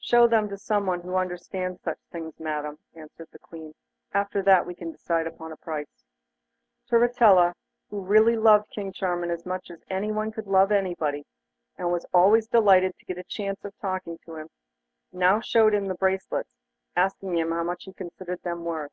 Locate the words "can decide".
4.74-5.24